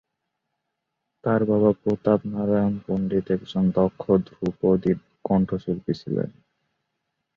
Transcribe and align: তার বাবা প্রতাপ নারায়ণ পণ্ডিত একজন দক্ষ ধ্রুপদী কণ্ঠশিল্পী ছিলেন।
তার 1.23 1.41
বাবা 1.45 1.71
প্রতাপ 1.81 2.19
নারায়ণ 2.31 2.73
পণ্ডিত 2.85 3.25
একজন 3.31 3.63
দক্ষ 3.77 4.03
ধ্রুপদী 4.27 4.93
কণ্ঠশিল্পী 5.25 5.93
ছিলেন। 6.01 6.29